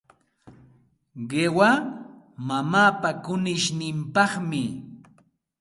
Qiwa 1.29 1.69
mamaapa 2.47 3.09
kunishninpaqmi. 3.23 4.61